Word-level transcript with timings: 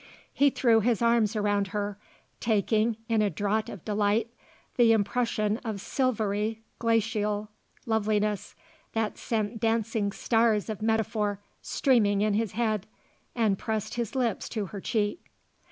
He 0.33 0.49
threw 0.49 0.79
his 0.79 0.99
arms 1.03 1.35
around 1.35 1.67
her, 1.67 1.99
taking, 2.39 2.97
in 3.07 3.21
a 3.21 3.29
draught 3.29 3.69
of 3.69 3.85
delight, 3.85 4.31
the 4.75 4.93
impression 4.93 5.57
of 5.57 5.79
silvery, 5.79 6.63
glacial 6.79 7.49
loveliness 7.85 8.55
that 8.93 9.19
sent 9.19 9.59
dancing 9.59 10.11
stars 10.11 10.71
of 10.71 10.81
metaphor 10.81 11.39
streaming 11.61 12.21
in 12.21 12.33
his 12.33 12.53
head, 12.53 12.87
and 13.35 13.59
pressed 13.59 13.93
his 13.93 14.15
lips 14.15 14.49
to 14.49 14.65
her 14.73 14.81
cheek. 14.81 15.23